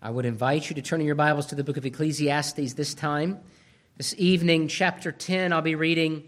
[0.00, 2.94] I would invite you to turn in your Bibles to the book of Ecclesiastes this
[2.94, 3.40] time.
[3.96, 6.22] This evening, chapter 10, I'll be reading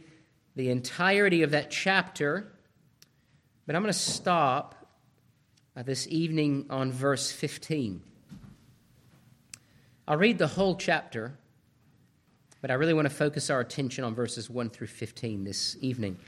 [0.56, 2.52] the entirety of that chapter,
[3.66, 4.74] but I'm going to stop
[5.76, 8.02] uh, this evening on verse 15.
[10.08, 11.38] I'll read the whole chapter,
[12.60, 16.18] but I really want to focus our attention on verses 1 through 15 this evening.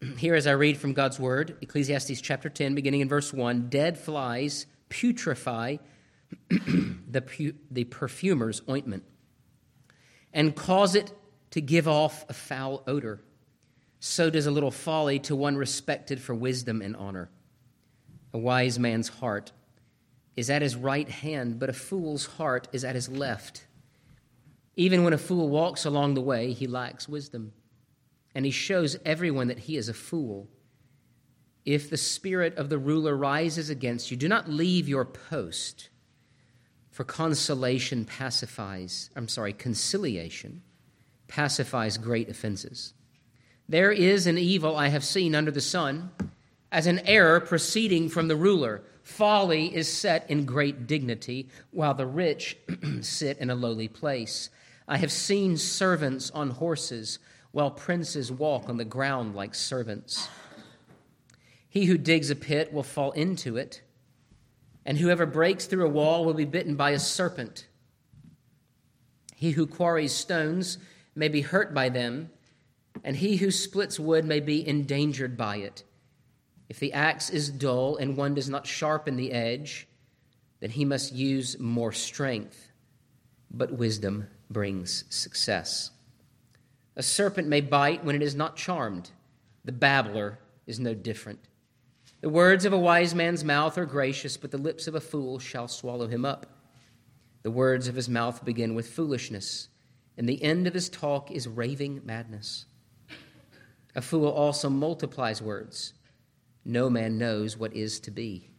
[0.18, 3.98] Here, as I read from God's Word, Ecclesiastes chapter 10, beginning in verse 1 Dead
[3.98, 5.80] flies putrefy
[6.48, 9.04] the, pu- the perfumer's ointment
[10.32, 11.12] and cause it
[11.50, 13.20] to give off a foul odor.
[13.98, 17.30] So does a little folly to one respected for wisdom and honor.
[18.32, 19.52] A wise man's heart
[20.36, 23.66] is at his right hand, but a fool's heart is at his left.
[24.76, 27.52] Even when a fool walks along the way, he lacks wisdom,
[28.34, 30.48] and he shows everyone that he is a fool.
[31.66, 35.89] If the spirit of the ruler rises against you, do not leave your post
[37.00, 40.60] for consolation pacifies, I'm sorry, conciliation
[41.28, 42.92] pacifies great offenses.
[43.66, 46.10] There is an evil I have seen under the sun,
[46.70, 48.82] as an error proceeding from the ruler.
[49.02, 52.58] Folly is set in great dignity, while the rich
[53.00, 54.50] sit in a lowly place.
[54.86, 57.18] I have seen servants on horses,
[57.50, 60.28] while princes walk on the ground like servants.
[61.66, 63.80] He who digs a pit will fall into it
[64.84, 67.66] and whoever breaks through a wall will be bitten by a serpent.
[69.36, 70.78] He who quarries stones
[71.14, 72.30] may be hurt by them,
[73.04, 75.84] and he who splits wood may be endangered by it.
[76.68, 79.88] If the axe is dull and one does not sharpen the edge,
[80.60, 82.70] then he must use more strength.
[83.50, 85.90] But wisdom brings success.
[86.96, 89.10] A serpent may bite when it is not charmed.
[89.64, 91.40] The babbler is no different.
[92.20, 95.38] The words of a wise man's mouth are gracious, but the lips of a fool
[95.38, 96.46] shall swallow him up.
[97.42, 99.68] The words of his mouth begin with foolishness,
[100.18, 102.66] and the end of his talk is raving madness.
[103.96, 105.94] A fool also multiplies words.
[106.62, 108.50] No man knows what is to be.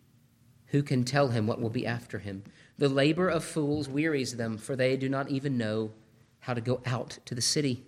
[0.68, 2.44] Who can tell him what will be after him?
[2.80, 5.92] The labor of fools wearies them, for they do not even know
[6.40, 7.86] how to go out to the city.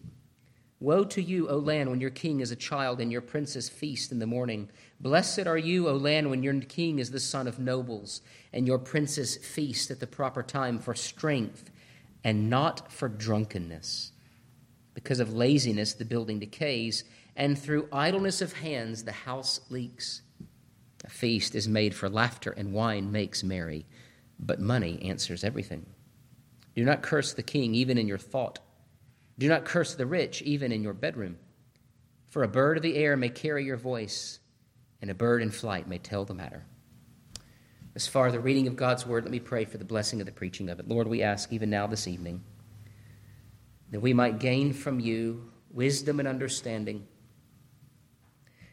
[0.84, 4.12] Woe to you, O land, when your king is a child and your princes feast
[4.12, 4.70] in the morning.
[5.00, 8.20] Blessed are you, O land, when your king is the son of nobles
[8.52, 11.72] and your princes feast at the proper time for strength
[12.26, 14.12] and not for drunkenness.
[14.94, 17.06] Because of laziness, the building decays,
[17.38, 20.22] and through idleness of hands, the house leaks.
[21.06, 23.86] A feast is made for laughter, and wine makes merry,
[24.38, 25.86] but money answers everything.
[26.76, 28.60] Do not curse the king, even in your thought
[29.38, 31.38] do not curse the rich, even in your bedroom.
[32.30, 34.40] For a bird of the air may carry your voice,
[35.02, 36.66] and a bird in flight may tell the matter.
[37.96, 40.26] As far as the reading of God's word, let me pray for the blessing of
[40.26, 40.88] the preaching of it.
[40.88, 42.44] Lord, we ask even now this evening
[43.92, 47.08] that we might gain from you wisdom and understanding.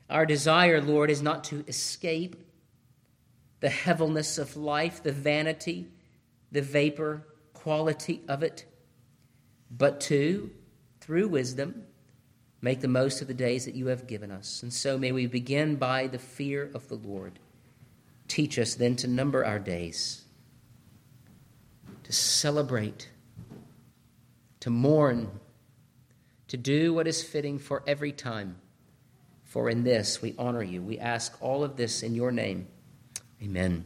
[0.09, 2.37] Our desire, Lord, is not to escape
[3.60, 5.88] the heaviness of life, the vanity,
[6.50, 8.65] the vapor quality of it
[9.71, 10.51] but to,
[11.01, 11.85] through wisdom,
[12.61, 14.63] make the most of the days that you have given us.
[14.63, 17.39] And so may we begin by the fear of the Lord.
[18.29, 20.23] Teach us then to number our days,
[22.05, 23.09] to celebrate,
[24.61, 25.31] to mourn,
[26.49, 28.57] to do what is fitting for every time.
[29.45, 30.83] For in this we honor you.
[30.83, 32.69] We ask all of this in your name.
[33.43, 33.85] Amen.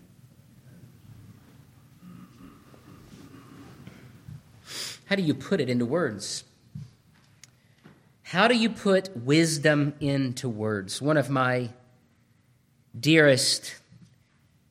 [5.06, 6.44] How do you put it into words?
[8.22, 11.02] How do you put wisdom into words?
[11.02, 11.70] One of my
[12.98, 13.76] dearest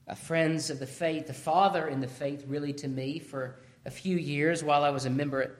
[0.07, 3.55] uh, friends of the faith, the father in the faith, really to me, for
[3.85, 5.51] a few years while I was a member at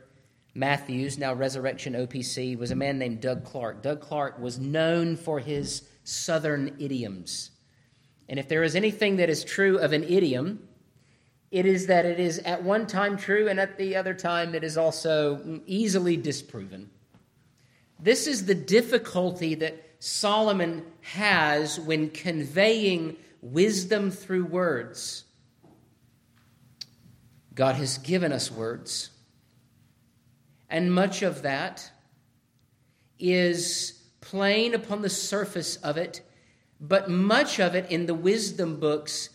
[0.55, 3.81] Matthews, now Resurrection OPC, was a man named Doug Clark.
[3.81, 7.51] Doug Clark was known for his southern idioms.
[8.27, 10.67] And if there is anything that is true of an idiom,
[11.53, 14.63] it is that it is at one time true and at the other time it
[14.63, 16.89] is also easily disproven.
[17.99, 25.25] This is the difficulty that Solomon has when conveying wisdom through words.
[27.53, 29.11] God has given us words,
[30.71, 31.91] and much of that
[33.19, 36.21] is plain upon the surface of it,
[36.81, 39.29] but much of it in the wisdom books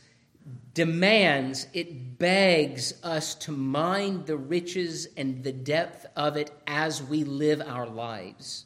[0.79, 7.25] demands, it begs us to mind the riches and the depth of it as we
[7.25, 8.65] live our lives.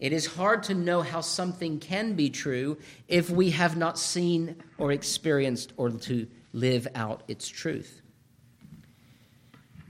[0.00, 2.76] It is hard to know how something can be true
[3.06, 8.02] if we have not seen or experienced or to live out its truth.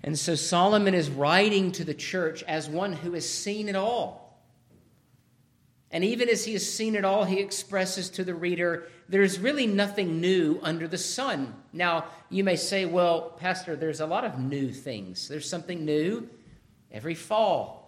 [0.04, 4.38] And so Solomon is writing to the church as one who has seen it all.
[5.90, 9.66] And even as he has seen it all, he expresses to the reader, there's really
[9.66, 11.54] nothing new under the sun.
[11.72, 15.28] Now, you may say, well, Pastor, there's a lot of new things.
[15.28, 16.28] There's something new
[16.92, 17.78] every fall.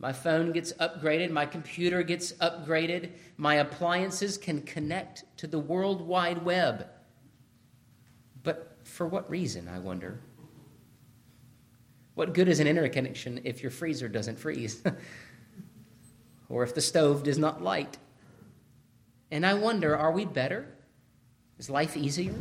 [0.00, 6.02] My phone gets upgraded, my computer gets upgraded, my appliances can connect to the World
[6.02, 6.86] Wide Web.
[8.44, 10.20] But for what reason, I wonder?
[12.14, 14.82] What good is an internet connection if your freezer doesn't freeze?
[16.48, 17.98] or if the stove does not light?
[19.30, 20.66] And I wonder, are we better?
[21.58, 22.34] Is life easier?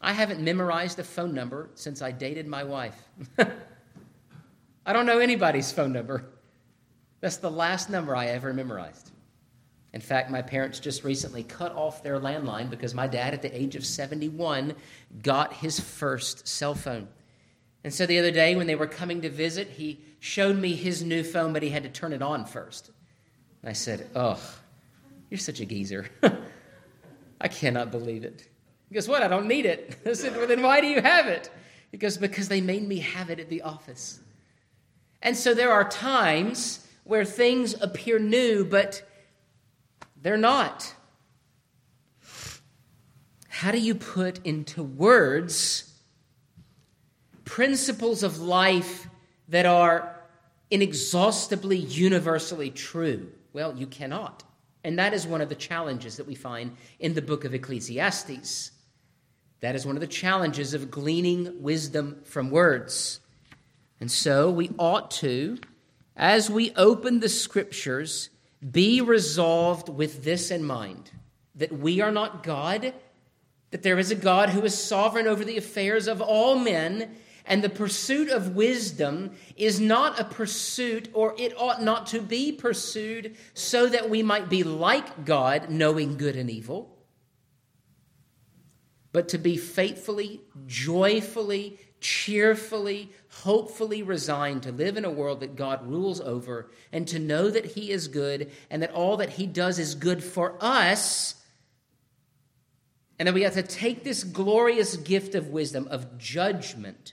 [0.00, 2.96] I haven't memorized a phone number since I dated my wife.
[4.86, 6.26] I don't know anybody's phone number.
[7.20, 9.10] That's the last number I ever memorized.
[9.94, 13.58] In fact, my parents just recently cut off their landline because my dad, at the
[13.58, 14.74] age of 71,
[15.22, 17.08] got his first cell phone.
[17.84, 21.02] And so the other day, when they were coming to visit, he showed me his
[21.02, 22.90] new phone, but he had to turn it on first.
[23.62, 24.40] And I said, Oh,
[25.34, 26.06] you're such a geezer.
[27.40, 28.48] I cannot believe it.
[28.92, 29.20] Guess what?
[29.20, 29.96] I don't need it.
[30.06, 31.50] I said, Well, then why do you have it?
[31.90, 34.20] He goes, Because they made me have it at the office.
[35.22, 39.02] And so there are times where things appear new, but
[40.22, 40.94] they're not.
[43.48, 45.98] How do you put into words
[47.44, 49.08] principles of life
[49.48, 50.14] that are
[50.70, 53.32] inexhaustibly universally true?
[53.52, 54.44] Well, you cannot.
[54.84, 58.70] And that is one of the challenges that we find in the book of Ecclesiastes.
[59.60, 63.20] That is one of the challenges of gleaning wisdom from words.
[63.98, 65.58] And so we ought to,
[66.16, 68.28] as we open the scriptures,
[68.70, 71.10] be resolved with this in mind
[71.54, 72.92] that we are not God,
[73.70, 77.16] that there is a God who is sovereign over the affairs of all men,
[77.46, 82.52] and the pursuit of wisdom is not a pursuit, or it ought not to be
[82.52, 86.96] pursued, so that we might be like God, knowing good and evil,
[89.12, 95.86] but to be faithfully, joyfully, cheerfully, hopefully resigned to live in a world that God
[95.86, 99.78] rules over and to know that He is good and that all that He does
[99.78, 101.34] is good for us.
[103.18, 107.12] And that we have to take this glorious gift of wisdom, of judgment,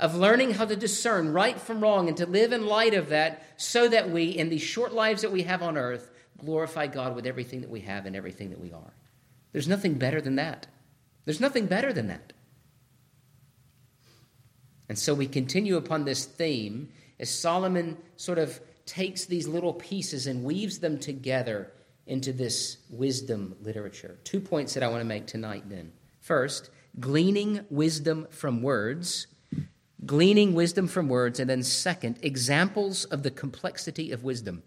[0.00, 3.44] of learning how to discern right from wrong and to live in light of that
[3.56, 7.26] so that we, in these short lives that we have on earth, glorify God with
[7.26, 8.94] everything that we have and everything that we are.
[9.52, 10.66] There's nothing better than that.
[11.26, 12.32] There's nothing better than that.
[14.88, 16.88] And so we continue upon this theme
[17.20, 21.70] as Solomon sort of takes these little pieces and weaves them together
[22.06, 24.18] into this wisdom literature.
[24.24, 25.92] Two points that I want to make tonight then.
[26.20, 29.26] First, gleaning wisdom from words,
[30.06, 34.62] gleaning wisdom from words, and then second, examples of the complexity of wisdom.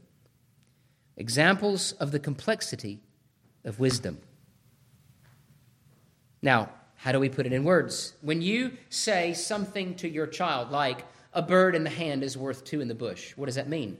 [1.17, 2.99] Examples of the complexity
[3.63, 4.19] of wisdom.
[6.41, 8.13] Now, how do we put it in words?
[8.21, 12.63] When you say something to your child like, a bird in the hand is worth
[12.63, 13.97] two in the bush, what does that mean?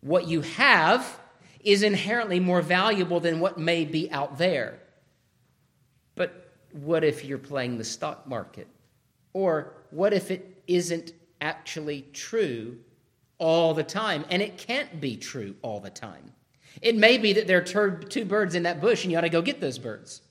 [0.00, 1.18] What you have
[1.60, 4.78] is inherently more valuable than what may be out there.
[6.14, 8.68] But what if you're playing the stock market?
[9.34, 11.12] Or what if it isn't
[11.42, 12.78] actually true
[13.38, 14.24] all the time?
[14.30, 16.32] And it can't be true all the time.
[16.80, 19.28] It may be that there are two birds in that bush and you ought to
[19.28, 20.22] go get those birds.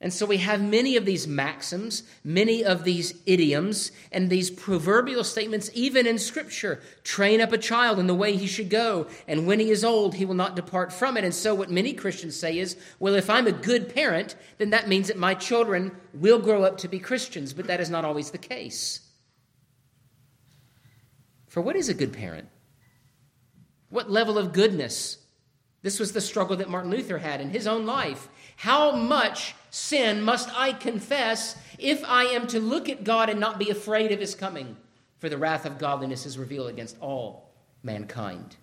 [0.00, 5.24] And so we have many of these maxims, many of these idioms, and these proverbial
[5.24, 6.80] statements, even in Scripture.
[7.02, 10.14] Train up a child in the way he should go, and when he is old,
[10.14, 11.24] he will not depart from it.
[11.24, 14.86] And so, what many Christians say is, well, if I'm a good parent, then that
[14.86, 18.30] means that my children will grow up to be Christians, but that is not always
[18.30, 19.00] the case.
[21.48, 22.48] For what is a good parent?
[23.90, 25.18] What level of goodness?
[25.82, 28.28] This was the struggle that Martin Luther had in his own life.
[28.58, 33.56] How much sin must I confess if I am to look at God and not
[33.56, 34.76] be afraid of his coming?
[35.18, 37.52] For the wrath of godliness is revealed against all
[37.84, 38.56] mankind.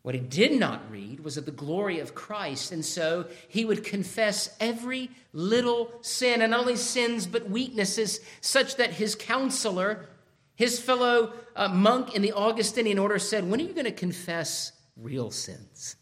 [0.00, 3.84] What he did not read was of the glory of Christ, and so he would
[3.84, 10.08] confess every little sin, and not only sins, but weaknesses, such that his counselor,
[10.56, 14.72] his fellow uh, monk in the Augustinian order, said, When are you going to confess
[14.96, 15.96] real sins?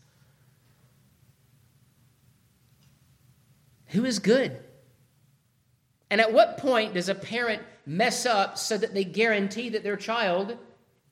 [3.92, 4.58] Who is good?
[6.10, 9.96] And at what point does a parent mess up so that they guarantee that their
[9.96, 10.56] child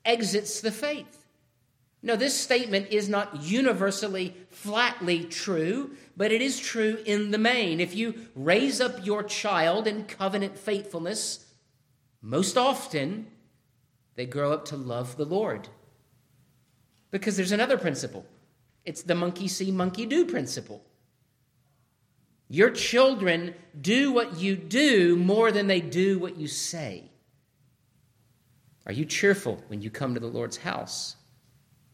[0.05, 1.25] exits the faith.
[2.03, 7.79] No, this statement is not universally, flatly true, but it is true in the main.
[7.79, 11.45] If you raise up your child in covenant faithfulness,
[12.21, 13.27] most often
[14.15, 15.69] they grow up to love the Lord.
[17.11, 18.25] Because there's another principle
[18.83, 20.83] it's the monkey see, monkey do principle.
[22.51, 27.09] Your children do what you do more than they do what you say.
[28.85, 31.15] Are you cheerful when you come to the Lord's house?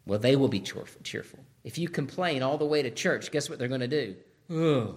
[0.07, 1.45] Well, they will be cheerful.
[1.63, 4.15] If you complain all the way to church, guess what they're going to do?
[4.49, 4.95] Oh,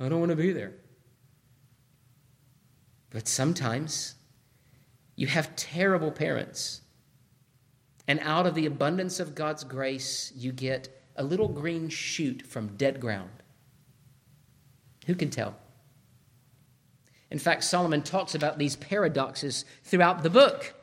[0.00, 0.72] I don't want to be there.
[3.10, 4.16] But sometimes
[5.14, 6.80] you have terrible parents,
[8.08, 12.76] and out of the abundance of God's grace, you get a little green shoot from
[12.76, 13.30] dead ground.
[15.08, 15.56] Who can tell?
[17.32, 20.74] In fact, Solomon talks about these paradoxes throughout the book.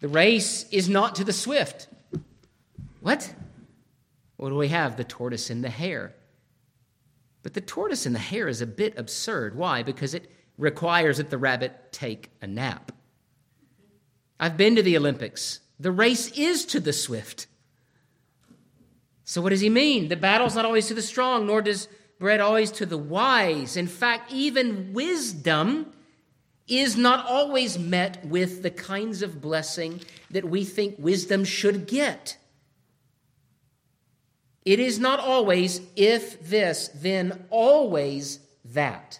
[0.00, 1.88] The race is not to the swift,
[3.00, 3.32] what?
[4.36, 4.96] What do we have?
[4.96, 6.14] The tortoise and the hare.
[7.42, 9.56] But the tortoise and the hare is a bit absurd.
[9.56, 9.82] Why?
[9.82, 12.92] Because it requires that the rabbit take a nap.
[14.40, 15.60] I've been to the Olympics.
[15.80, 17.46] The race is to the swift.
[19.24, 20.08] So, what does he mean?
[20.08, 21.88] The battle's not always to the strong, nor does
[22.18, 23.76] bread always to the wise.
[23.76, 25.92] In fact, even wisdom
[26.66, 32.36] is not always met with the kinds of blessing that we think wisdom should get.
[34.64, 39.18] It is not always if this, then always that.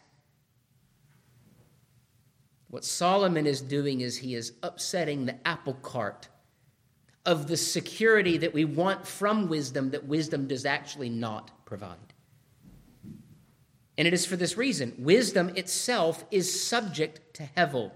[2.68, 6.28] What Solomon is doing is he is upsetting the apple cart
[7.24, 11.96] of the security that we want from wisdom that wisdom does actually not provide.
[13.98, 17.90] And it is for this reason wisdom itself is subject to hevel,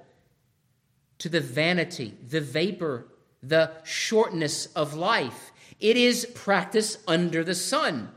[1.18, 3.06] to the vanity, the vapor,
[3.40, 5.52] the shortness of life.
[5.78, 8.10] It is practice under the sun.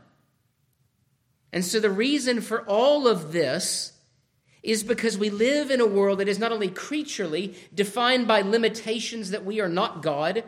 [1.52, 3.92] And so the reason for all of this
[4.64, 9.30] is because we live in a world that is not only creaturely, defined by limitations
[9.30, 10.42] that we are not God,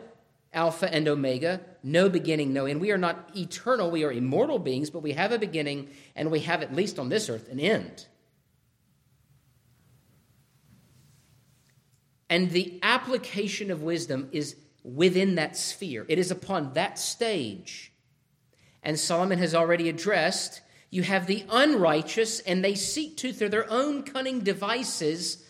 [0.53, 2.81] Alpha and Omega, no beginning, no end.
[2.81, 6.39] We are not eternal, we are immortal beings, but we have a beginning, and we
[6.41, 8.07] have, at least on this earth, an end.
[12.29, 16.05] And the application of wisdom is within that sphere.
[16.07, 17.91] It is upon that stage.
[18.81, 23.69] And Solomon has already addressed you have the unrighteous, and they seek to, through their
[23.71, 25.45] own cunning devices,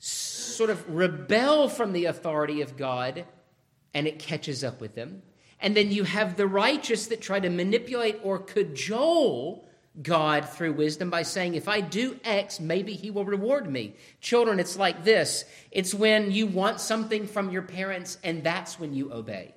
[0.00, 3.24] sort of rebel from the authority of God,
[3.94, 5.22] and it catches up with them.
[5.60, 9.68] And then you have the righteous that try to manipulate or cajole
[10.00, 13.96] God through wisdom by saying, if I do X, maybe He will reward me.
[14.20, 18.94] Children, it's like this it's when you want something from your parents, and that's when
[18.94, 19.54] you obey.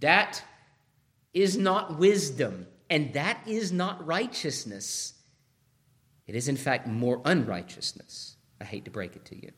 [0.00, 0.42] That
[1.32, 5.14] is not wisdom, and that is not righteousness.
[6.26, 8.36] It is, in fact, more unrighteousness.
[8.60, 9.52] I hate to break it to you.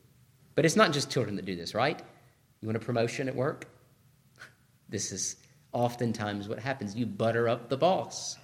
[0.59, 1.97] But it's not just children that do this, right?
[2.59, 3.65] You want a promotion at work?
[4.89, 5.37] This is
[5.71, 6.97] oftentimes what happens.
[6.97, 8.37] You butter up the boss.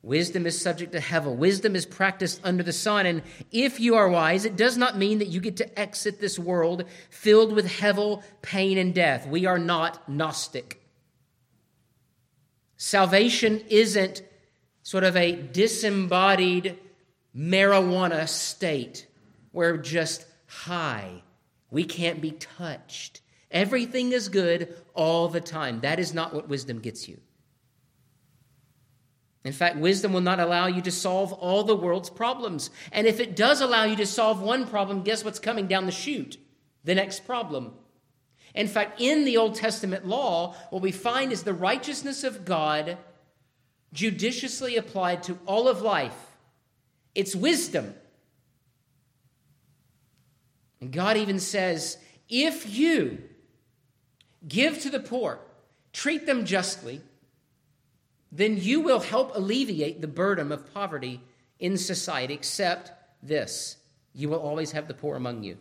[0.00, 1.34] Wisdom is subject to hevel.
[1.34, 3.06] Wisdom is practiced under the sun.
[3.06, 6.38] And if you are wise, it does not mean that you get to exit this
[6.38, 9.26] world filled with hevel, pain, and death.
[9.26, 10.80] We are not Gnostic.
[12.76, 14.22] Salvation isn't
[14.84, 16.78] sort of a disembodied
[17.36, 19.08] marijuana state
[19.50, 21.22] where just high.
[21.70, 23.20] We can't be touched.
[23.50, 25.80] Everything is good all the time.
[25.80, 27.18] That is not what wisdom gets you.
[29.44, 32.70] In fact, wisdom will not allow you to solve all the world's problems.
[32.92, 35.92] And if it does allow you to solve one problem, guess what's coming down the
[35.92, 36.36] chute?
[36.84, 37.72] The next problem.
[38.54, 42.98] In fact, in the Old Testament law, what we find is the righteousness of God
[43.92, 46.36] judiciously applied to all of life.
[47.14, 47.94] It's wisdom.
[50.82, 51.96] And God even says,
[52.28, 53.22] if you
[54.48, 55.38] give to the poor,
[55.92, 57.00] treat them justly,
[58.32, 61.20] then you will help alleviate the burden of poverty
[61.60, 62.90] in society, except
[63.22, 63.76] this
[64.12, 65.56] you will always have the poor among you.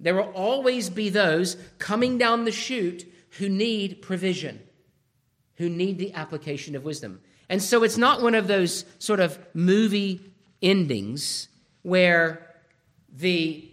[0.00, 4.58] There will always be those coming down the chute who need provision,
[5.56, 7.20] who need the application of wisdom.
[7.50, 11.48] And so it's not one of those sort of movie endings
[11.82, 12.46] where
[13.12, 13.70] the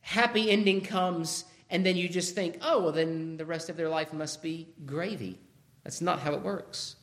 [0.00, 3.88] happy ending comes and then you just think, oh, well, then the rest of their
[3.88, 5.38] life must be gravy.
[5.84, 6.96] That's not how it works.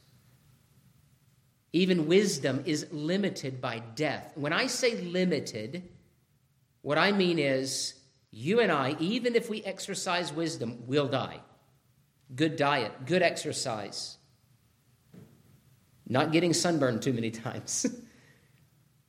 [1.72, 4.32] Even wisdom is limited by death.
[4.36, 5.84] When I say limited,
[6.82, 7.96] What I mean is,
[8.29, 11.39] you and I, even if we exercise wisdom, will die.
[12.36, 14.17] Good diet, good exercise,
[16.08, 17.88] not getting sunburned too many times.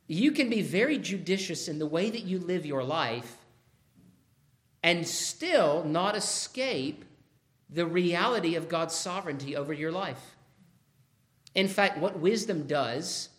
[0.07, 3.37] You can be very judicious in the way that you live your life
[4.83, 7.05] and still not escape
[7.69, 10.37] the reality of God's sovereignty over your life.
[11.55, 13.31] In fact, what wisdom does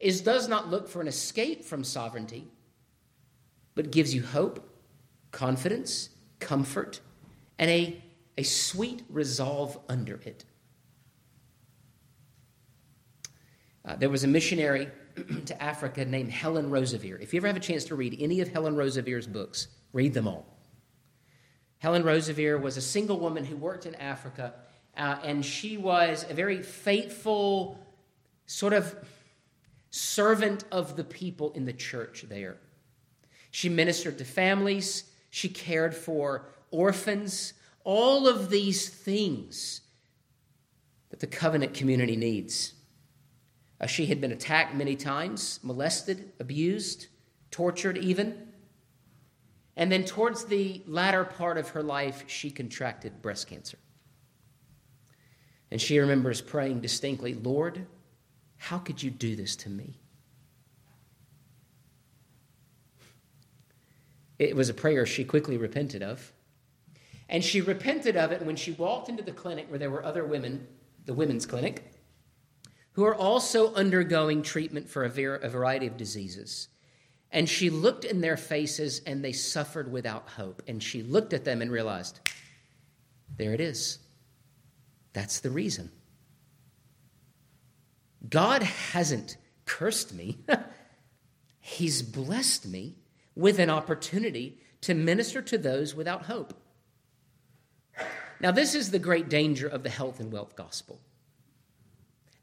[0.00, 2.48] is does not look for an escape from sovereignty,
[3.74, 4.66] but gives you hope,
[5.30, 7.00] confidence, comfort,
[7.58, 8.02] and a,
[8.38, 10.44] a sweet resolve under it.
[13.84, 14.88] Uh, there was a missionary
[15.46, 17.20] to Africa named Helen Roseveare.
[17.20, 20.26] If you ever have a chance to read any of Helen Roseveare's books, read them
[20.26, 20.46] all.
[21.78, 24.54] Helen Roseveare was a single woman who worked in Africa,
[24.96, 27.78] uh, and she was a very faithful,
[28.46, 28.94] sort of
[29.90, 32.56] servant of the people in the church there.
[33.50, 37.54] She ministered to families, she cared for orphans,
[37.84, 39.82] all of these things
[41.10, 42.73] that the covenant community needs.
[43.84, 47.08] Uh, she had been attacked many times, molested, abused,
[47.50, 48.48] tortured even.
[49.76, 53.76] And then, towards the latter part of her life, she contracted breast cancer.
[55.70, 57.86] And she remembers praying distinctly, Lord,
[58.56, 60.00] how could you do this to me?
[64.38, 66.32] It was a prayer she quickly repented of.
[67.28, 70.24] And she repented of it when she walked into the clinic where there were other
[70.24, 70.66] women,
[71.04, 71.93] the women's clinic,
[72.94, 76.68] who are also undergoing treatment for a, ver- a variety of diseases.
[77.30, 80.62] And she looked in their faces and they suffered without hope.
[80.68, 82.20] And she looked at them and realized,
[83.36, 83.98] there it is.
[85.12, 85.90] That's the reason.
[88.28, 89.36] God hasn't
[89.66, 90.38] cursed me,
[91.60, 92.96] He's blessed me
[93.34, 96.52] with an opportunity to minister to those without hope.
[98.38, 101.00] Now, this is the great danger of the health and wealth gospel.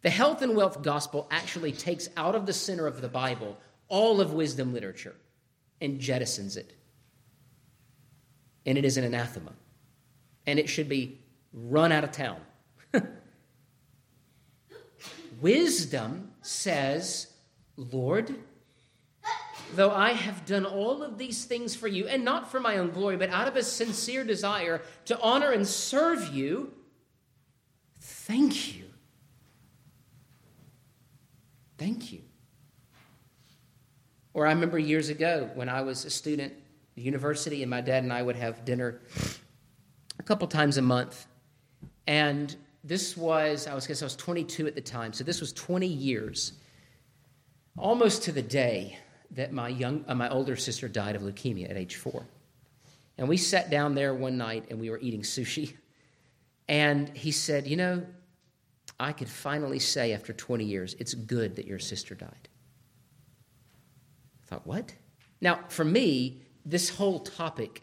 [0.02, 4.20] The health and wealth gospel actually takes out of the center of the Bible all
[4.20, 5.16] of wisdom literature
[5.80, 6.74] and jettisons it.
[8.66, 9.54] And it is an anathema.
[10.48, 11.20] And it should be
[11.54, 12.40] run out of town.
[15.42, 17.28] wisdom says,
[17.76, 18.34] Lord,
[19.76, 22.92] though I have done all of these things for you, and not for my own
[22.92, 26.74] glory, but out of a sincere desire to honor and serve you,
[28.00, 28.81] thank you
[31.82, 32.22] Thank you.
[34.36, 36.54] Or I remember years ago when I was a student
[36.96, 39.02] at university, and my dad and I would have dinner
[40.20, 41.26] a couple times a month.
[42.06, 45.54] And this was, I was guess I was 22 at the time, so this was
[45.54, 46.54] 20 years,
[47.80, 49.00] almost to the day
[49.32, 52.28] that my young, uh, my older sister died of leukemia at age four.
[53.18, 55.74] And we sat down there one night and we were eating sushi.
[56.68, 58.06] And he said, You know,
[59.02, 62.50] I could finally say after 20 years, it's good that your sister died.
[64.44, 64.94] I thought, what?
[65.42, 67.82] Now, for me, this whole topic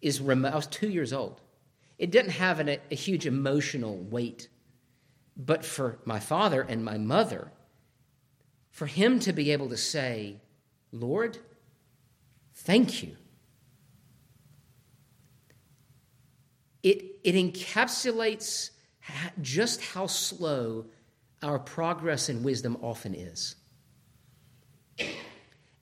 [0.00, 0.20] is.
[0.20, 1.40] I was two years old.
[1.98, 4.46] It didn't have an, a huge emotional weight.
[5.36, 7.50] But for my father and my mother,
[8.70, 10.36] for him to be able to say,
[10.92, 11.36] Lord,
[12.54, 13.16] thank you.
[16.84, 18.70] It, it encapsulates
[19.40, 20.86] just how slow
[21.42, 23.56] our progress in wisdom often is.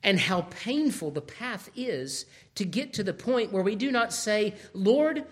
[0.03, 4.13] And how painful the path is to get to the point where we do not
[4.13, 5.25] say, Lord,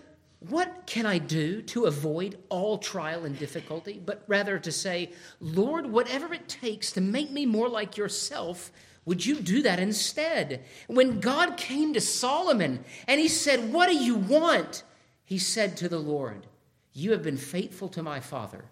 [0.48, 4.00] what can I do to avoid all trial and difficulty?
[4.04, 8.72] But rather to say, Lord, whatever it takes to make me more like yourself,
[9.04, 10.64] would you do that instead?
[10.86, 14.84] When God came to Solomon and he said, What do you want?
[15.24, 16.46] He said to the Lord,
[16.92, 18.64] you have been faithful to my father.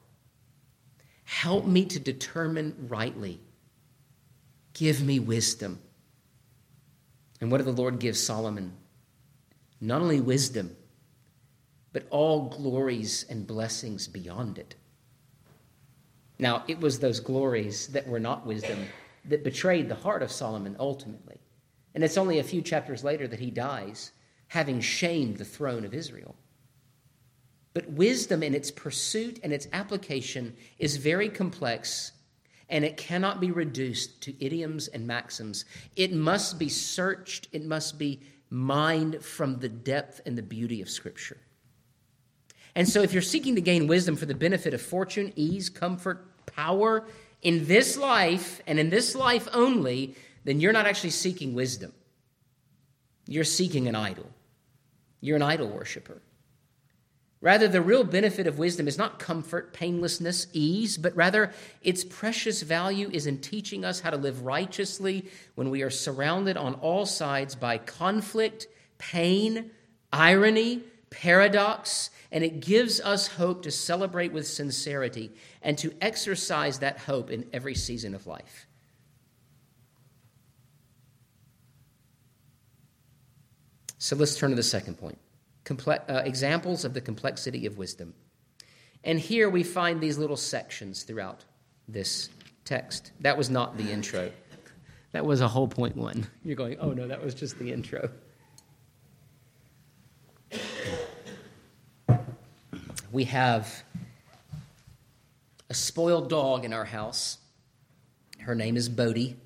[1.24, 3.40] Help me to determine rightly.
[4.74, 5.80] Give me wisdom.
[7.40, 8.72] And what did the Lord give Solomon?
[9.80, 10.76] Not only wisdom,
[11.92, 14.74] but all glories and blessings beyond it.
[16.38, 18.86] Now, it was those glories that were not wisdom
[19.26, 21.38] that betrayed the heart of Solomon ultimately.
[21.94, 24.12] And it's only a few chapters later that he dies,
[24.48, 26.34] having shamed the throne of Israel.
[27.72, 32.12] But wisdom in its pursuit and its application is very complex
[32.68, 35.64] and it cannot be reduced to idioms and maxims.
[35.96, 40.88] It must be searched, it must be mined from the depth and the beauty of
[40.88, 41.38] Scripture.
[42.76, 46.24] And so, if you're seeking to gain wisdom for the benefit of fortune, ease, comfort,
[46.46, 47.04] power
[47.42, 51.92] in this life and in this life only, then you're not actually seeking wisdom.
[53.26, 54.28] you're seeking an idol.
[55.20, 56.20] You're an idol worshiper.
[57.42, 61.50] Rather, the real benefit of wisdom is not comfort, painlessness, ease, but rather
[61.80, 66.58] its precious value is in teaching us how to live righteously when we are surrounded
[66.58, 68.66] on all sides by conflict,
[68.98, 69.70] pain,
[70.12, 75.30] irony, paradox, and it gives us hope to celebrate with sincerity
[75.62, 78.66] and to exercise that hope in every season of life.
[83.96, 85.18] So let's turn to the second point
[85.70, 88.12] Comple- uh, examples of the complexity of wisdom.
[89.04, 91.44] And here we find these little sections throughout
[91.86, 92.28] this
[92.64, 93.12] text.
[93.20, 94.32] That was not the intro.
[95.12, 96.26] That was a whole point one.
[96.44, 98.10] You're going, oh no, that was just the intro.
[103.12, 103.84] We have
[105.68, 107.38] a spoiled dog in our house.
[108.40, 109.36] Her name is Bodie.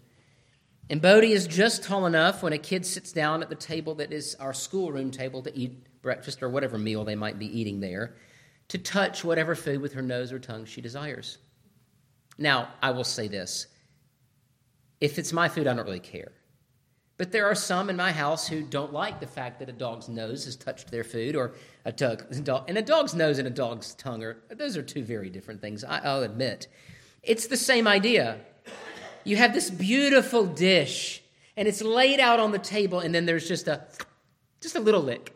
[0.89, 4.11] And Bodie is just tall enough when a kid sits down at the table that
[4.11, 8.15] is our schoolroom table to eat breakfast or whatever meal they might be eating there
[8.69, 11.39] to touch whatever food with her nose or tongue she desires.
[12.39, 13.67] Now, I will say this
[15.01, 16.31] if it's my food, I don't really care.
[17.17, 20.09] But there are some in my house who don't like the fact that a dog's
[20.09, 23.95] nose has touched their food, or a dog, and a dog's nose and a dog's
[23.95, 25.85] tongue are those are two very different things.
[25.85, 26.69] I'll admit,
[27.23, 28.39] it's the same idea
[29.25, 31.23] you have this beautiful dish
[31.57, 33.83] and it's laid out on the table and then there's just a
[34.61, 35.35] just a little lick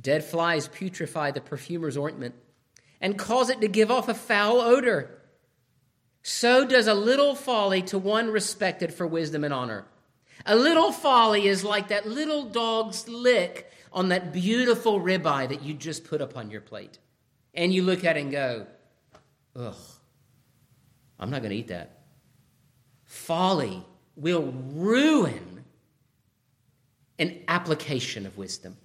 [0.00, 2.34] dead flies putrefy the perfumer's ointment
[3.00, 5.10] and cause it to give off a foul odor.
[6.22, 9.86] So does a little folly to one respected for wisdom and honor.
[10.44, 15.72] A little folly is like that little dog's lick on that beautiful ribeye that you
[15.72, 16.98] just put up on your plate.
[17.54, 18.66] And you look at it and go
[19.54, 19.76] ugh
[21.18, 22.00] i'm not going to eat that.
[23.04, 23.84] Folly
[24.16, 25.64] will ruin
[27.18, 28.76] an application of wisdom.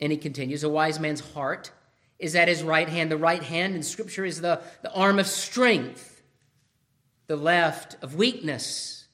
[0.00, 1.70] And he continues A wise man's heart
[2.18, 3.10] is at his right hand.
[3.10, 6.22] The right hand in Scripture is the, the arm of strength,
[7.26, 9.04] the left of weakness.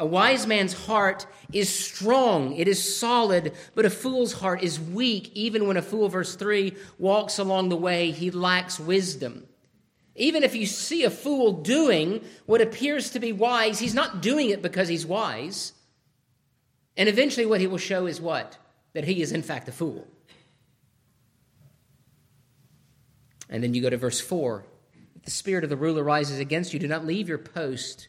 [0.00, 5.32] A wise man's heart is strong, it is solid, but a fool's heart is weak.
[5.34, 9.48] Even when a fool, verse 3, walks along the way, he lacks wisdom.
[10.14, 14.50] Even if you see a fool doing what appears to be wise, he's not doing
[14.50, 15.72] it because he's wise.
[16.96, 18.56] And eventually, what he will show is what?
[18.98, 20.08] That he is, in fact, a fool.
[23.48, 24.64] And then you go to verse 4
[25.14, 28.08] If the spirit of the ruler rises against you, do not leave your post,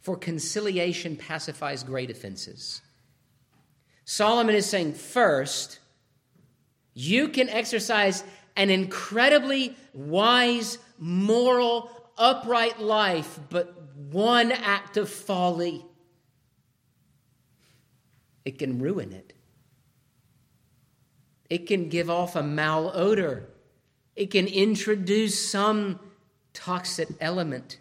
[0.00, 2.80] for conciliation pacifies great offenses.
[4.06, 5.80] Solomon is saying, first,
[6.94, 8.24] you can exercise
[8.56, 13.78] an incredibly wise moral, upright life, but
[14.10, 15.84] one act of folly,
[18.46, 19.31] it can ruin it.
[21.52, 23.42] It can give off a malodor.
[24.16, 26.00] It can introduce some
[26.54, 27.78] toxic element.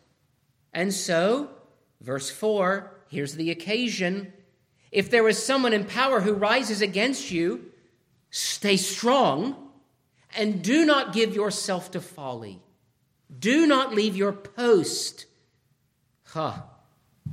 [0.74, 1.52] And so,
[2.02, 4.34] verse 4, here's the occasion.
[4.92, 7.72] If there is someone in power who rises against you,
[8.30, 9.70] stay strong
[10.36, 12.60] and do not give yourself to folly.
[13.40, 15.28] Do not leave your post.
[16.34, 16.62] Ha, huh.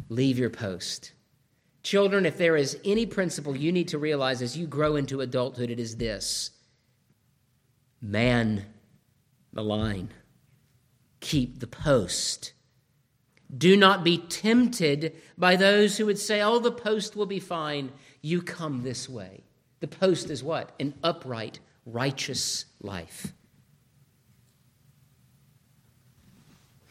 [0.09, 1.15] leave your post.
[1.89, 5.71] Children, if there is any principle you need to realize as you grow into adulthood,
[5.71, 6.51] it is this
[8.03, 8.67] man
[9.55, 10.11] the line,
[11.21, 12.53] keep the post.
[13.57, 17.91] Do not be tempted by those who would say, Oh, the post will be fine.
[18.21, 19.45] You come this way.
[19.81, 20.73] The post is what?
[20.79, 23.33] An upright, righteous life.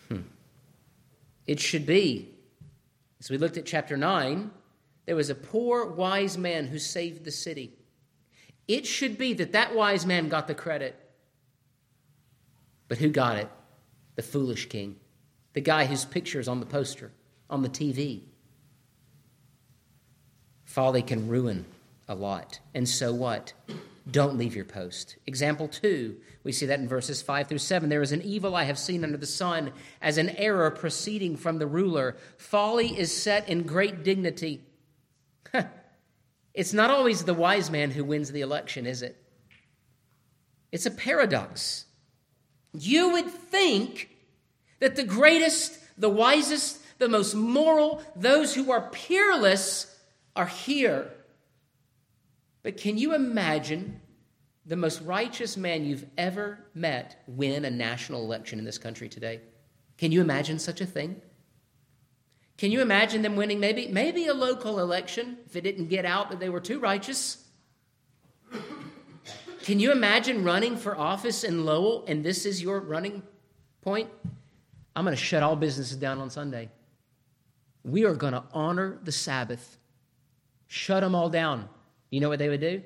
[0.08, 0.22] Hmm.
[1.46, 2.34] It should be.
[3.20, 4.50] As we looked at chapter 9,
[5.08, 7.74] there was a poor wise man who saved the city.
[8.68, 10.96] It should be that that wise man got the credit.
[12.90, 13.50] But who got it?
[14.16, 14.98] The foolish king,
[15.54, 17.12] the guy whose picture is on the poster,
[17.50, 18.22] on the TV.
[20.66, 21.66] Folly can ruin
[22.10, 22.60] a lot.
[22.74, 23.54] And so what?
[24.12, 25.16] Don't leave your post.
[25.26, 27.90] Example two, we see that in verses 5 through 7.
[27.90, 31.60] There is an evil I have seen under the sun, as an error proceeding from
[31.60, 32.18] the ruler.
[32.38, 34.64] Folly is set in great dignity.
[36.54, 39.22] it's not always the wise man who wins the election, is it?
[40.72, 41.86] It's a paradox.
[42.74, 44.10] You would think
[44.80, 49.96] that the greatest, the wisest, the most moral, those who are peerless
[50.36, 51.12] are here.
[52.64, 54.02] But can you imagine
[54.66, 59.42] the most righteous man you've ever met win a national election in this country today?
[59.98, 61.22] Can you imagine such a thing?
[62.58, 66.32] Can you imagine them winning maybe, maybe a local election if it didn't get out
[66.32, 67.46] that they were too righteous?
[69.62, 73.22] Can you imagine running for office in Lowell and this is your running
[73.82, 74.10] point?
[74.96, 76.70] I'm going to shut all businesses down on Sunday.
[77.84, 79.78] We are going to honor the Sabbath,
[80.66, 81.70] shut them all down.
[82.10, 82.82] You know what they would do?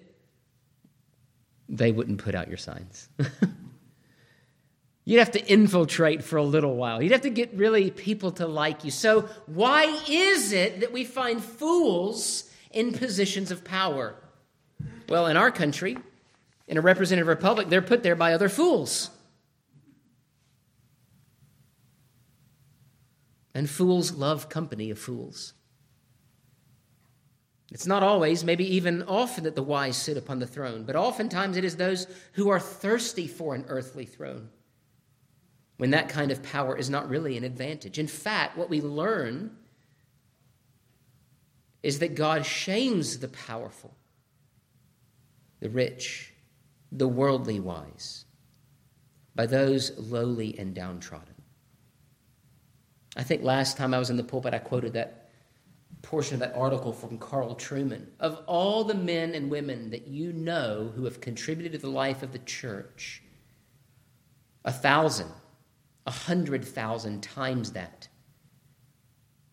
[1.69, 3.07] They wouldn't put out your signs.
[5.11, 7.03] You'd have to infiltrate for a little while.
[7.03, 8.91] You'd have to get really people to like you.
[8.91, 14.15] So, why is it that we find fools in positions of power?
[15.09, 15.97] Well, in our country,
[16.65, 19.09] in a representative republic, they're put there by other fools.
[23.53, 25.55] And fools love company of fools.
[27.69, 31.57] It's not always, maybe even often, that the wise sit upon the throne, but oftentimes
[31.57, 34.47] it is those who are thirsty for an earthly throne
[35.81, 37.97] when that kind of power is not really an advantage.
[37.97, 39.49] In fact, what we learn
[41.81, 43.91] is that God shames the powerful,
[45.59, 46.33] the rich,
[46.91, 48.25] the worldly wise,
[49.33, 51.33] by those lowly and downtrodden.
[53.15, 55.31] I think last time I was in the pulpit, I quoted that
[56.03, 58.05] portion of that article from Carl Trueman.
[58.19, 62.21] Of all the men and women that you know who have contributed to the life
[62.21, 63.23] of the church,
[64.63, 65.31] a thousand
[66.05, 68.07] a hundred thousand times that,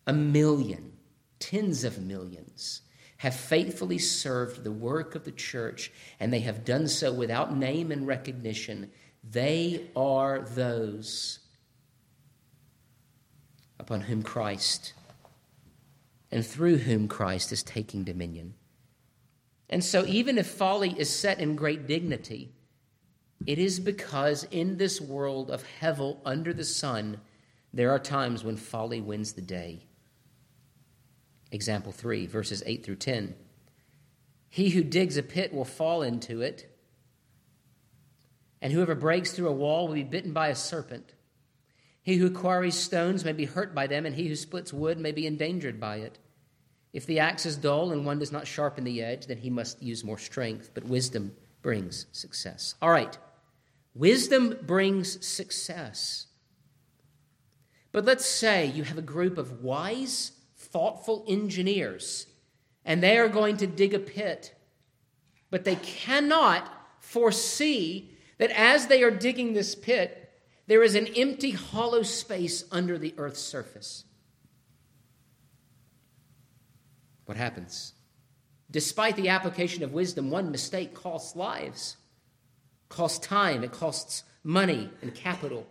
[0.07, 0.93] a million,
[1.39, 2.81] tens of millions
[3.17, 7.91] have faithfully served the work of the church, and they have done so without name
[7.91, 8.89] and recognition.
[9.29, 11.39] They are those
[13.77, 14.93] upon whom Christ
[16.31, 18.53] and through whom Christ is taking dominion.
[19.69, 22.51] And so, even if folly is set in great dignity,
[23.45, 27.21] it is because in this world of hevel under the sun,
[27.73, 29.85] there are times when folly wins the day.
[31.51, 33.35] Example 3, verses 8 through 10.
[34.49, 36.75] He who digs a pit will fall into it,
[38.61, 41.13] and whoever breaks through a wall will be bitten by a serpent.
[42.01, 45.11] He who quarries stones may be hurt by them, and he who splits wood may
[45.11, 46.17] be endangered by it.
[46.91, 49.81] If the axe is dull and one does not sharpen the edge, then he must
[49.81, 52.75] use more strength, but wisdom brings success.
[52.81, 53.17] All right.
[53.99, 56.27] Wisdom brings success.
[57.91, 62.25] But let's say you have a group of wise, thoughtful engineers,
[62.85, 64.55] and they are going to dig a pit,
[65.49, 70.31] but they cannot foresee that as they are digging this pit,
[70.67, 74.05] there is an empty, hollow space under the earth's surface.
[77.25, 77.95] What happens?
[78.71, 81.97] Despite the application of wisdom, one mistake costs lives
[82.89, 85.65] costs time, it costs money and capital.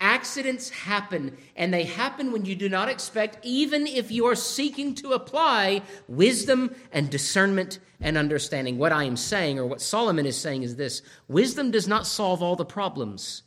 [0.00, 4.94] Accidents happen, and they happen when you do not expect, even if you are seeking
[4.96, 8.76] to apply wisdom and discernment and understanding.
[8.76, 12.42] What I am saying, or what Solomon is saying, is this wisdom does not solve
[12.42, 13.42] all the problems,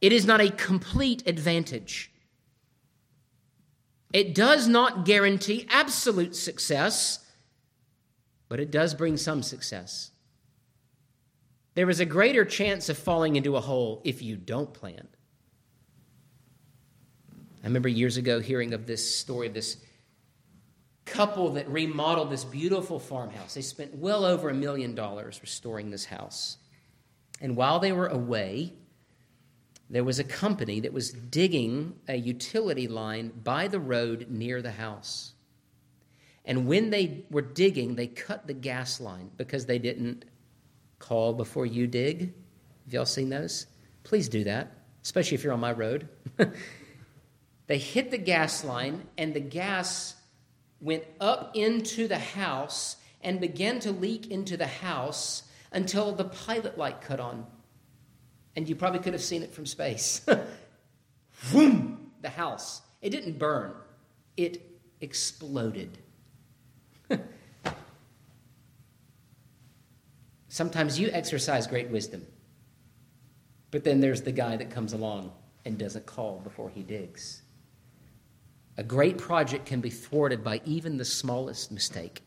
[0.00, 2.12] it is not a complete advantage.
[4.12, 7.24] It does not guarantee absolute success,
[8.48, 10.10] but it does bring some success.
[11.76, 15.06] There is a greater chance of falling into a hole if you don't plan.
[17.62, 19.76] I remember years ago hearing of this story of this
[21.04, 23.52] couple that remodeled this beautiful farmhouse.
[23.52, 26.56] They spent well over a million dollars restoring this house.
[27.42, 28.72] And while they were away,
[29.90, 34.72] there was a company that was digging a utility line by the road near the
[34.72, 35.34] house.
[36.46, 40.24] And when they were digging, they cut the gas line because they didn't
[41.06, 42.32] call before you dig.
[42.84, 43.66] Have y'all seen those?
[44.02, 46.08] Please do that, especially if you're on my road.
[47.66, 50.14] they hit the gas line, and the gas
[50.80, 56.76] went up into the house and began to leak into the house until the pilot
[56.76, 57.46] light cut on.
[58.56, 60.26] And you probably could have seen it from space.
[61.52, 62.10] Boom!
[62.22, 62.82] The house.
[63.00, 63.74] It didn't burn,
[64.36, 64.60] it
[65.00, 65.98] exploded.
[70.56, 72.26] Sometimes you exercise great wisdom,
[73.70, 75.30] but then there's the guy that comes along
[75.66, 77.42] and doesn't call before he digs.
[78.78, 82.22] A great project can be thwarted by even the smallest mistake.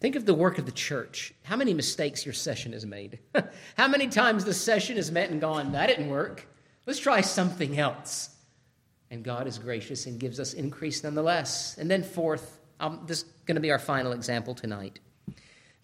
[0.00, 1.32] Think of the work of the church.
[1.44, 3.20] How many mistakes your session has made?
[3.76, 6.48] How many times the session has met and gone, that didn't work.
[6.86, 8.30] Let's try something else.
[9.12, 11.78] And God is gracious and gives us increase nonetheless.
[11.78, 14.98] And then, fourth, um, this is going to be our final example tonight.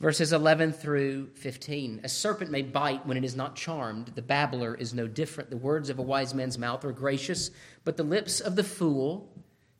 [0.01, 2.03] Verses 11 through 15.
[2.05, 4.13] A serpent may bite when it is not charmed.
[4.15, 5.51] The babbler is no different.
[5.51, 7.51] The words of a wise man's mouth are gracious,
[7.85, 9.29] but the lips of the fool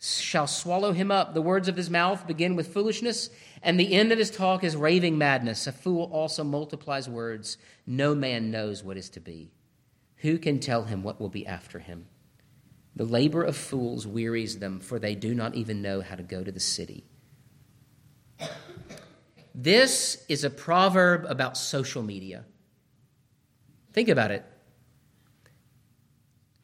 [0.01, 1.35] shall swallow him up.
[1.35, 3.31] The words of his mouth begin with foolishness,
[3.63, 5.69] and the end of his talk is raving madness.
[5.69, 7.57] A fool also multiplies words.
[7.87, 9.53] No man knows what is to be.
[10.17, 12.07] Who can tell him what will be after him?
[12.97, 16.43] The labor of fools wearies them, for they do not even know how to go
[16.43, 17.05] to the city.
[19.61, 22.45] This is a proverb about social media.
[23.93, 24.45] Think about it.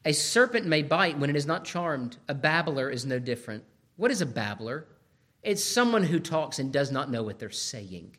[0.04, 2.18] A serpent may bite when it is not charmed.
[2.28, 3.64] A babbler is no different.
[3.96, 4.86] What is a babbler?
[5.42, 8.16] It's someone who talks and does not know what they're saying.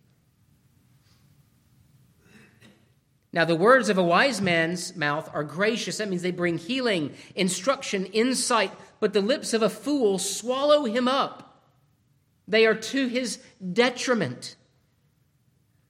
[3.32, 6.00] Now, the words of a wise man's mouth are gracious.
[6.00, 8.74] That means they bring healing, instruction, insight.
[9.00, 11.64] But the lips of a fool swallow him up.
[12.46, 13.40] They are to his
[13.72, 14.58] detriment.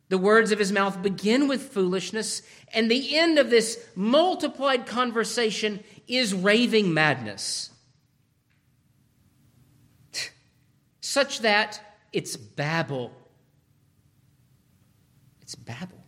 [0.10, 5.84] The words of his mouth begin with foolishness, and the end of this multiplied conversation
[6.08, 7.72] is raving madness.
[11.02, 11.80] Such that
[12.14, 13.12] it's babble.
[15.42, 16.04] It's babble.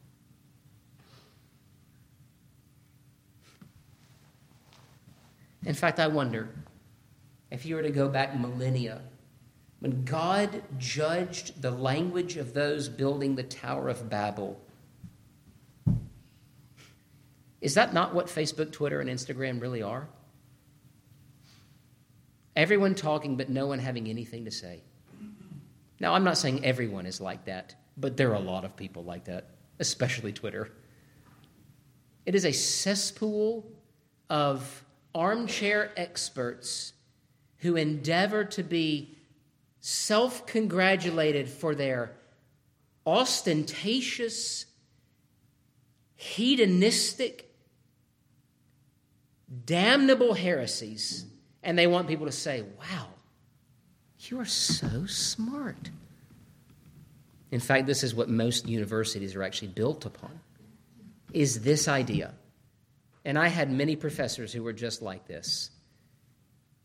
[5.66, 6.50] In fact, I wonder
[7.52, 9.02] if you were to go back millennia
[9.80, 14.60] when God judged the language of those building the Tower of Babel,
[17.62, 20.08] is that not what Facebook, Twitter, and Instagram really are?
[22.56, 24.82] Everyone talking, but no one having anything to say.
[26.00, 29.04] Now, I'm not saying everyone is like that, but there are a lot of people
[29.04, 30.72] like that, especially Twitter.
[32.26, 33.66] It is a cesspool
[34.30, 36.94] of armchair experts
[37.60, 39.17] who endeavor to be
[39.82, 42.12] self congratulated for their
[43.06, 44.66] ostentatious,
[46.16, 47.50] hedonistic,
[49.66, 51.26] damnable heresies.
[51.64, 53.08] And they want people to say, wow,
[54.20, 55.90] you are so smart.
[57.52, 60.40] In fact, this is what most universities are actually built upon
[61.34, 62.34] is this idea.
[63.24, 65.70] And I had many professors who were just like this.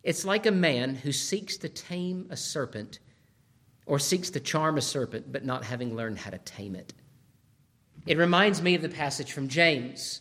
[0.02, 2.98] It's like a man who seeks to tame a serpent
[3.86, 6.92] or seeks to charm a serpent, but not having learned how to tame it.
[8.06, 10.20] It reminds me of the passage from James.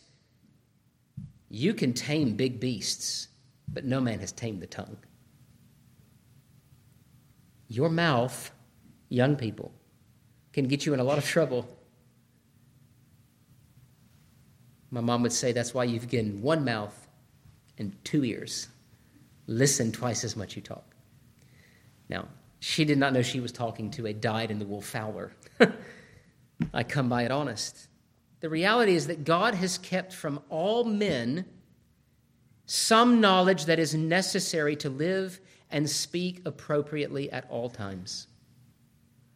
[1.48, 3.28] You can tame big beasts,
[3.68, 4.96] but no man has tamed the tongue.
[7.68, 8.52] Your mouth,
[9.08, 9.72] young people,
[10.52, 11.66] can get you in a lot of trouble.
[14.90, 17.08] My mom would say that's why you've given one mouth
[17.78, 18.68] and two ears
[19.46, 20.94] listen twice as much you talk.
[22.08, 22.28] Now,
[22.60, 25.32] she did not know she was talking to a dyed in the wool fowler.
[26.74, 27.88] I come by it honest.
[28.40, 31.44] The reality is that God has kept from all men
[32.66, 38.28] some knowledge that is necessary to live and speak appropriately at all times.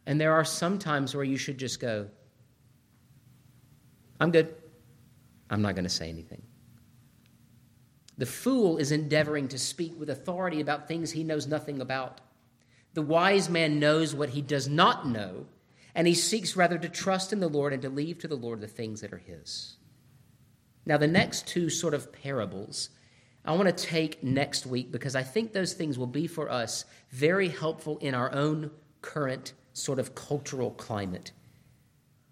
[0.07, 2.09] And there are some times where you should just go,
[4.21, 4.55] I'm good.
[5.51, 6.43] I'm not going to say anything.
[8.19, 12.21] The fool is endeavoring to speak with authority about things he knows nothing about.
[12.95, 15.47] The wise man knows what he does not know,
[15.95, 18.61] and he seeks rather to trust in the Lord and to leave to the Lord
[18.61, 19.77] the things that are his.
[20.87, 22.91] Now, the next two sort of parables
[23.47, 26.85] I want to take next week because I think those things will be for us
[27.11, 31.31] very helpful in our own current sort of cultural climate.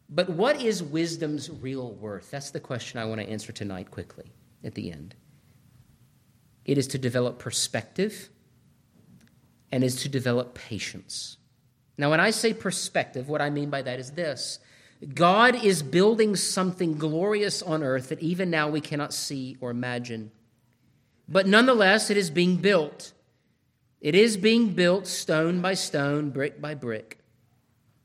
[0.09, 2.33] But what is wisdom's real worth?
[2.33, 4.33] That's the question I want to answer tonight quickly
[4.65, 5.15] at the end.
[6.65, 8.31] It is to develop perspective
[9.71, 11.37] and is to develop patience.
[11.99, 14.59] Now, when I say perspective, what I mean by that is this
[15.13, 20.31] God is building something glorious on earth that even now we cannot see or imagine.
[21.29, 23.13] But nonetheless, it is being built.
[24.01, 27.19] It is being built stone by stone, brick by brick.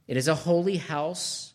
[0.07, 1.53] It is a holy house.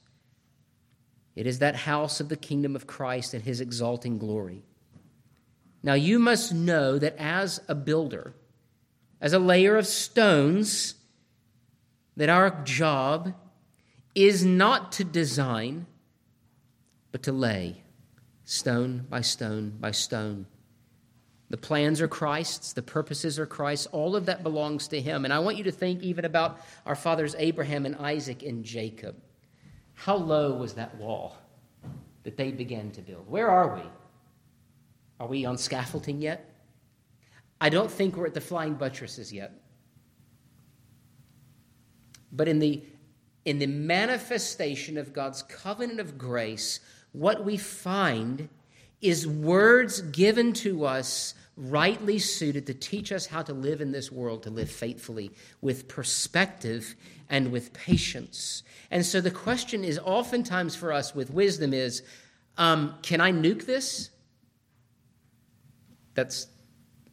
[1.34, 4.62] It is that house of the kingdom of Christ and his exalting glory.
[5.84, 8.32] Now, you must know that as a builder,
[9.20, 10.94] as a layer of stones,
[12.16, 13.34] that our job
[14.14, 15.84] is not to design,
[17.12, 17.82] but to lay
[18.46, 20.46] stone by stone by stone.
[21.50, 25.26] The plans are Christ's, the purposes are Christ's, all of that belongs to Him.
[25.26, 29.16] And I want you to think even about our fathers Abraham and Isaac and Jacob.
[29.92, 31.36] How low was that wall
[32.22, 33.28] that they began to build?
[33.28, 33.82] Where are we?
[35.20, 36.50] Are we on scaffolding yet?
[37.60, 39.52] I don't think we're at the flying buttresses yet.
[42.32, 42.82] But in the
[43.44, 46.80] in the manifestation of God's covenant of grace,
[47.12, 48.48] what we find
[49.02, 54.10] is words given to us rightly suited to teach us how to live in this
[54.10, 56.96] world, to live faithfully, with perspective
[57.28, 58.62] and with patience.
[58.90, 62.02] And so the question is oftentimes for us with wisdom is
[62.56, 64.10] um, can I nuke this?
[66.14, 66.46] That's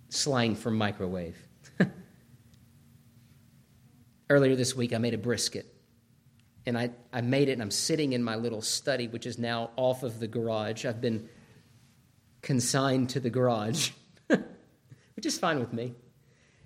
[0.10, 1.38] slang for microwave.
[4.30, 5.74] Earlier this week, I made a brisket.
[6.66, 9.72] And I, I made it, and I'm sitting in my little study, which is now
[9.76, 10.86] off of the garage.
[10.86, 11.28] I've been
[12.42, 13.92] consigned to the garage,
[14.28, 15.96] which is fine with me.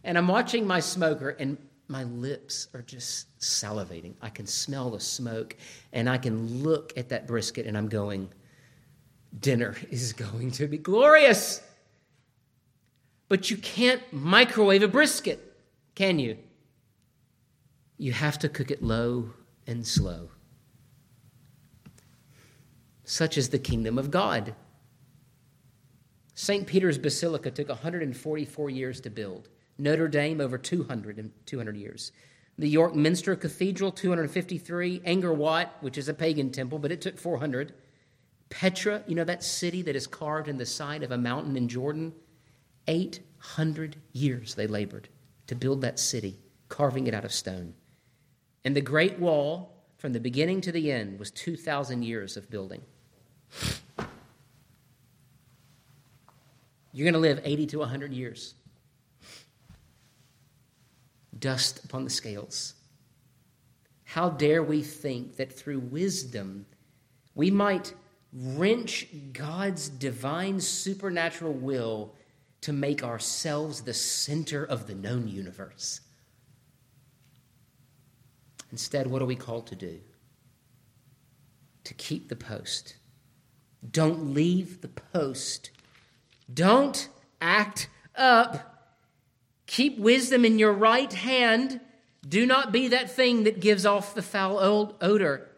[0.04, 1.58] And I'm watching my smoker, and
[1.88, 4.16] my lips are just salivating.
[4.22, 5.56] I can smell the smoke,
[5.94, 8.30] and I can look at that brisket, and I'm going,
[9.40, 11.62] dinner is going to be glorious.
[13.28, 15.56] But you can't microwave a brisket,
[15.96, 16.38] can you?
[17.98, 19.32] You have to cook it low
[19.66, 20.30] and slow.
[23.04, 24.56] Such is the kingdom of God.
[26.34, 26.68] St.
[26.68, 29.50] Peter's Basilica took 144 years to build.
[29.78, 32.12] Notre Dame, over 200, 200 years.
[32.58, 35.00] The York Minster Cathedral, 253.
[35.02, 37.74] Angkor Wat, which is a pagan temple, but it took 400.
[38.50, 41.68] Petra, you know that city that is carved in the side of a mountain in
[41.68, 42.14] Jordan?
[42.88, 45.10] 800 years they labored
[45.48, 47.74] to build that city, carving it out of stone.
[48.64, 52.82] And the Great Wall, from the beginning to the end, was 2,000 years of building.
[56.92, 58.56] You're going to live 80 to 100 years.
[61.38, 62.74] Dust upon the scales.
[64.06, 66.66] How dare we think that through wisdom
[67.36, 67.94] we might
[68.32, 72.16] wrench God's divine supernatural will
[72.66, 76.02] to make ourselves the center of the known universe?
[78.72, 80.00] Instead, what are we called to do?
[81.84, 82.96] To keep the post.
[83.92, 85.70] Don't leave the post.
[86.52, 87.08] Don't
[87.40, 88.98] act up.
[89.68, 91.80] Keep wisdom in your right hand.
[92.28, 95.52] Do not be that thing that gives off the foul odor.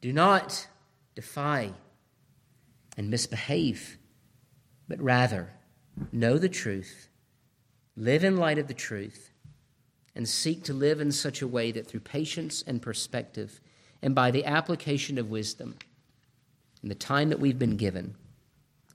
[0.00, 0.68] Do not
[1.14, 1.74] defy
[2.96, 3.98] and misbehave,
[4.90, 5.52] but rather
[6.10, 7.08] know the truth,
[7.96, 9.30] live in light of the truth,
[10.16, 13.60] and seek to live in such a way that through patience and perspective
[14.02, 15.76] and by the application of wisdom
[16.82, 18.16] in the time that we've been given,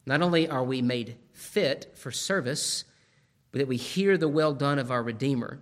[0.06, 2.84] not only are we made fit for service,
[3.54, 5.62] but that we hear the well done of our Redeemer,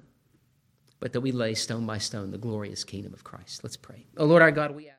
[1.00, 3.64] but that we lay stone by stone the glorious kingdom of Christ.
[3.64, 4.08] Let's pray.
[4.18, 4.93] Oh Lord our God, we.